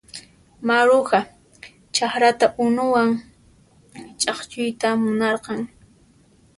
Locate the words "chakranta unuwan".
1.95-3.09